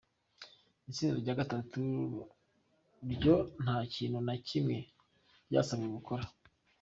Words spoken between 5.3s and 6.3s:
ryasabwe gukora.